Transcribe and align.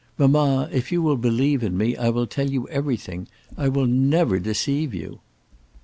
Mamma, 0.17 0.67
if 0.71 0.91
you 0.91 0.99
will 1.03 1.15
believe 1.15 1.61
in 1.61 1.77
me 1.77 1.95
I 1.95 2.09
will 2.09 2.25
tell 2.25 2.49
you 2.49 2.67
everything. 2.69 3.27
I 3.55 3.69
will 3.69 3.85
never 3.85 4.39
deceive 4.39 4.95
you." 4.95 5.19